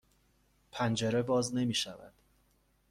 پنجره 0.71 1.21
باز 1.23 1.55
نمی 1.55 1.73
شود. 1.73 2.13